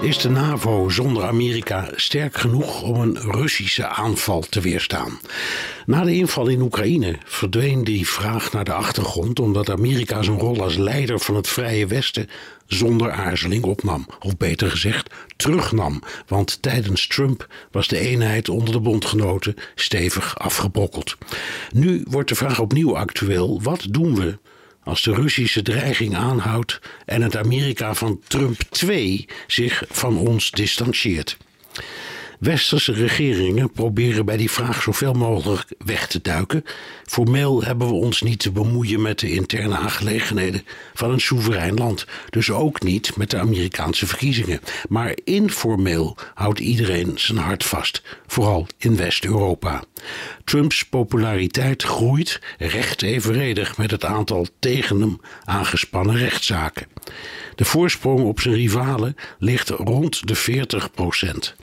Is 0.00 0.18
de 0.18 0.30
NAVO 0.30 0.88
zonder 0.88 1.24
Amerika 1.24 1.88
sterk 1.94 2.36
genoeg 2.36 2.82
om 2.82 3.00
een 3.00 3.18
Russische 3.18 3.86
aanval 3.86 4.40
te 4.40 4.60
weerstaan? 4.60 5.20
Na 5.86 6.04
de 6.04 6.14
inval 6.14 6.48
in 6.48 6.60
Oekraïne 6.60 7.18
verdween 7.24 7.84
die 7.84 8.08
vraag 8.08 8.52
naar 8.52 8.64
de 8.64 8.72
achtergrond 8.72 9.40
omdat 9.40 9.70
Amerika 9.70 10.22
zijn 10.22 10.38
rol 10.38 10.62
als 10.62 10.76
leider 10.76 11.20
van 11.20 11.34
het 11.34 11.48
Vrije 11.48 11.86
Westen 11.86 12.28
zonder 12.66 13.10
aarzeling 13.10 13.64
opnam. 13.64 14.06
Of 14.20 14.36
beter 14.36 14.70
gezegd, 14.70 15.14
terugnam. 15.36 16.02
Want 16.26 16.62
tijdens 16.62 17.06
Trump 17.06 17.46
was 17.70 17.88
de 17.88 17.98
eenheid 17.98 18.48
onder 18.48 18.72
de 18.72 18.80
bondgenoten 18.80 19.54
stevig 19.74 20.38
afgebrokkeld. 20.38 21.16
Nu 21.72 22.04
wordt 22.10 22.28
de 22.28 22.34
vraag 22.34 22.60
opnieuw 22.60 22.96
actueel: 22.96 23.62
wat 23.62 23.86
doen 23.90 24.14
we 24.14 24.38
als 24.88 25.02
de 25.02 25.14
Russische 25.14 25.62
dreiging 25.62 26.16
aanhoudt 26.16 26.80
en 27.04 27.22
het 27.22 27.36
Amerika 27.36 27.94
van 27.94 28.20
Trump 28.26 28.60
2 28.70 29.28
zich 29.46 29.84
van 29.88 30.18
ons 30.18 30.50
distancieert. 30.50 31.36
Westerse 32.38 32.92
regeringen 32.92 33.70
proberen 33.70 34.24
bij 34.24 34.36
die 34.36 34.50
vraag 34.50 34.82
zoveel 34.82 35.12
mogelijk 35.12 35.64
weg 35.84 36.06
te 36.06 36.20
duiken. 36.22 36.64
Formeel 37.04 37.62
hebben 37.62 37.86
we 37.86 37.94
ons 37.94 38.22
niet 38.22 38.38
te 38.38 38.50
bemoeien 38.50 39.02
met 39.02 39.18
de 39.18 39.32
interne 39.32 39.76
aangelegenheden 39.76 40.62
van 40.94 41.10
een 41.10 41.20
soeverein 41.20 41.74
land. 41.74 42.06
Dus 42.30 42.50
ook 42.50 42.82
niet 42.82 43.16
met 43.16 43.30
de 43.30 43.38
Amerikaanse 43.38 44.06
verkiezingen. 44.06 44.60
Maar 44.88 45.16
informeel 45.24 46.16
houdt 46.34 46.58
iedereen 46.58 47.12
zijn 47.14 47.38
hart 47.38 47.64
vast, 47.64 48.02
vooral 48.26 48.66
in 48.78 48.96
West-Europa. 48.96 49.82
Trumps 50.44 50.84
populariteit 50.84 51.82
groeit 51.82 52.40
recht 52.58 53.02
evenredig 53.02 53.76
met 53.76 53.90
het 53.90 54.04
aantal 54.04 54.46
tegen 54.58 55.00
hem 55.00 55.20
aangespannen 55.44 56.16
rechtszaken. 56.16 56.86
De 57.54 57.64
voorsprong 57.64 58.24
op 58.24 58.40
zijn 58.40 58.54
rivalen 58.54 59.16
ligt 59.38 59.68
rond 59.68 60.28
de 60.28 60.34
40 60.34 60.90
procent. 60.90 61.56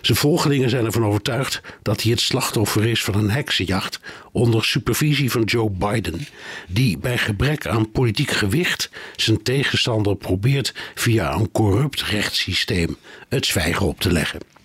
Zijn 0.00 0.18
volgelingen 0.18 0.70
zijn 0.70 0.84
ervan 0.84 1.04
overtuigd 1.04 1.60
dat 1.82 2.02
hij 2.02 2.10
het 2.10 2.20
slachtoffer 2.20 2.86
is 2.86 3.04
van 3.04 3.14
een 3.14 3.30
heksenjacht 3.30 4.00
onder 4.32 4.64
supervisie 4.64 5.30
van 5.30 5.42
Joe 5.42 5.70
Biden, 5.70 6.26
die 6.68 6.98
bij 6.98 7.18
gebrek 7.18 7.66
aan 7.66 7.90
politiek 7.90 8.30
gewicht 8.30 8.90
zijn 9.16 9.42
tegenstander 9.42 10.16
probeert 10.16 10.74
via 10.94 11.34
een 11.34 11.50
corrupt 11.50 12.02
rechtssysteem 12.02 12.96
het 13.28 13.46
zwijgen 13.46 13.86
op 13.86 14.00
te 14.00 14.12
leggen. 14.12 14.57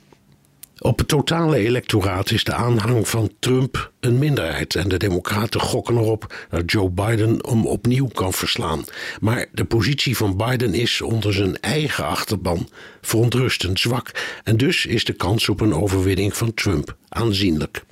Op 0.84 0.98
het 0.98 1.08
totale 1.08 1.58
electoraat 1.58 2.32
is 2.32 2.44
de 2.44 2.54
aanhang 2.54 3.08
van 3.08 3.32
Trump 3.40 3.92
een 4.00 4.20
minderheid 4.20 4.76
en 4.76 4.90
de 4.90 4.98
Democraten 4.98 5.60
gokken 5.60 5.98
erop 5.98 6.48
dat 6.50 6.72
Joe 6.72 6.90
Biden 6.90 7.40
hem 7.42 7.66
opnieuw 7.66 8.08
kan 8.08 8.34
verslaan. 8.34 8.84
Maar 9.20 9.46
de 9.52 9.66
positie 9.66 10.18
van 10.18 10.38
Biden 10.38 10.74
is 10.74 11.02
onder 11.02 11.34
zijn 11.34 11.60
eigen 11.60 12.06
achterban 12.06 12.70
verontrustend 13.02 13.80
zwak 13.80 14.12
en 14.44 14.58
dus 14.58 14.86
is 14.86 15.04
de 15.06 15.14
kans 15.14 15.50
op 15.50 15.62
een 15.62 15.74
overwinning 15.74 16.36
van 16.38 16.54
Trump 16.54 16.96
aanzienlijk. 17.10 17.84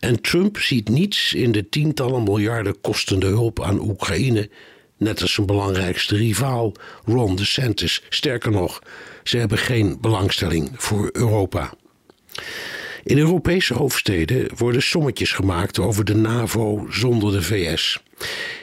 En 0.00 0.20
Trump 0.20 0.58
ziet 0.58 0.88
niets 0.88 1.34
in 1.34 1.52
de 1.52 1.68
tientallen 1.68 2.22
miljarden 2.22 2.80
kostende 2.80 3.26
hulp 3.26 3.62
aan 3.62 3.80
Oekraïne 3.80 4.50
net 4.96 5.22
als 5.22 5.32
zijn 5.32 5.46
belangrijkste 5.46 6.16
rivaal 6.16 6.72
Ron 7.04 7.36
DeSantis. 7.36 8.02
Sterker 8.08 8.50
nog, 8.50 8.82
ze 9.22 9.36
hebben 9.36 9.58
geen 9.58 9.98
belangstelling 10.00 10.70
voor 10.74 11.08
Europa. 11.12 11.72
In 13.04 13.18
Europese 13.18 13.74
hoofdsteden 13.74 14.48
worden 14.56 14.82
sommetjes 14.82 15.32
gemaakt 15.32 15.78
over 15.78 16.04
de 16.04 16.14
NAVO 16.14 16.86
zonder 16.90 17.32
de 17.32 17.42
VS. 17.42 18.02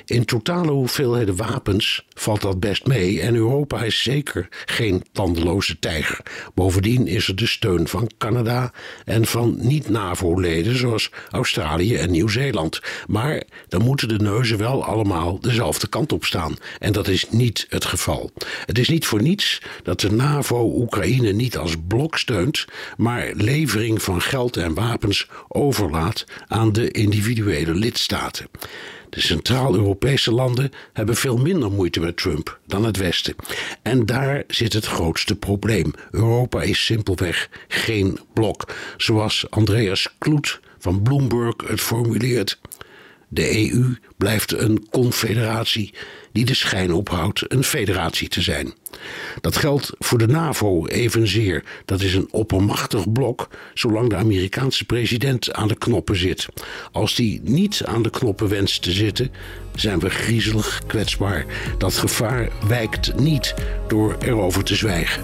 In 0.05 0.25
totale 0.25 0.71
hoeveelheden 0.71 1.35
wapens 1.35 2.05
valt 2.13 2.41
dat 2.41 2.59
best 2.59 2.85
mee 2.85 3.21
en 3.21 3.35
Europa 3.35 3.83
is 3.83 4.03
zeker 4.03 4.47
geen 4.65 5.03
tandeloze 5.11 5.79
tijger. 5.79 6.19
Bovendien 6.53 7.07
is 7.07 7.27
er 7.27 7.35
de 7.35 7.47
steun 7.47 7.87
van 7.87 8.11
Canada 8.17 8.73
en 9.05 9.25
van 9.25 9.55
niet-NAVO-leden 9.59 10.77
zoals 10.77 11.11
Australië 11.29 11.95
en 11.95 12.11
Nieuw-Zeeland. 12.11 12.79
Maar 13.07 13.43
dan 13.67 13.81
moeten 13.81 14.07
de 14.07 14.19
neuzen 14.19 14.57
wel 14.57 14.83
allemaal 14.83 15.39
dezelfde 15.39 15.87
kant 15.87 16.11
op 16.11 16.25
staan 16.25 16.55
en 16.79 16.91
dat 16.91 17.07
is 17.07 17.29
niet 17.29 17.65
het 17.69 17.85
geval. 17.85 18.31
Het 18.65 18.79
is 18.79 18.89
niet 18.89 19.05
voor 19.05 19.21
niets 19.21 19.61
dat 19.83 19.99
de 19.99 20.11
NAVO 20.11 20.73
Oekraïne 20.75 21.31
niet 21.31 21.57
als 21.57 21.75
blok 21.87 22.17
steunt, 22.17 22.65
maar 22.97 23.31
levering 23.35 24.01
van 24.01 24.21
geld 24.21 24.57
en 24.57 24.73
wapens 24.73 25.27
overlaat 25.47 26.25
aan 26.47 26.71
de 26.71 26.91
individuele 26.91 27.73
lidstaten. 27.73 28.47
De 29.11 29.21
Centraal-Europese 29.21 30.31
landen 30.31 30.71
hebben 30.93 31.15
veel 31.15 31.37
minder 31.37 31.71
moeite 31.71 31.99
met 31.99 32.17
Trump 32.17 32.59
dan 32.67 32.85
het 32.85 32.97
Westen. 32.97 33.35
En 33.81 34.05
daar 34.05 34.43
zit 34.47 34.73
het 34.73 34.85
grootste 34.85 35.35
probleem. 35.35 35.93
Europa 36.11 36.61
is 36.61 36.85
simpelweg 36.85 37.49
geen 37.67 38.19
blok. 38.33 38.73
Zoals 38.97 39.45
Andreas 39.49 40.15
Kloet 40.17 40.59
van 40.79 41.01
Bloomberg 41.01 41.53
het 41.67 41.81
formuleert. 41.81 42.59
De 43.33 43.71
EU 43.71 43.95
blijft 44.17 44.53
een 44.53 44.87
confederatie 44.89 45.93
die 46.31 46.45
de 46.45 46.53
schijn 46.53 46.93
ophoudt 46.93 47.43
een 47.47 47.63
federatie 47.63 48.27
te 48.27 48.41
zijn. 48.41 48.73
Dat 49.41 49.57
geldt 49.57 49.91
voor 49.99 50.17
de 50.17 50.27
NAVO 50.27 50.85
evenzeer. 50.85 51.63
Dat 51.85 52.01
is 52.01 52.13
een 52.13 52.27
oppermachtig 52.31 53.11
blok 53.11 53.47
zolang 53.73 54.09
de 54.09 54.15
Amerikaanse 54.15 54.85
president 54.85 55.53
aan 55.53 55.67
de 55.67 55.77
knoppen 55.77 56.15
zit. 56.15 56.47
Als 56.91 57.15
die 57.15 57.41
niet 57.43 57.81
aan 57.85 58.01
de 58.01 58.09
knoppen 58.09 58.49
wenst 58.49 58.81
te 58.81 58.91
zitten, 58.91 59.31
zijn 59.75 59.99
we 59.99 60.09
griezelig 60.09 60.81
kwetsbaar. 60.87 61.45
Dat 61.77 61.93
gevaar 61.93 62.49
wijkt 62.67 63.19
niet 63.19 63.53
door 63.87 64.17
erover 64.19 64.63
te 64.63 64.75
zwijgen. 64.75 65.23